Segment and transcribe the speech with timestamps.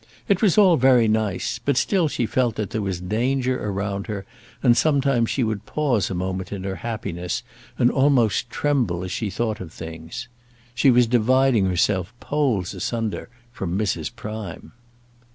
[0.27, 4.25] It was all very nice; but still she felt that there was danger around her,
[4.63, 7.43] and sometimes she would pause a moment in her happiness,
[7.77, 10.27] and almost tremble as she thought of things.
[10.73, 14.09] She was dividing herself poles asunder from Mrs.
[14.15, 14.71] Prime.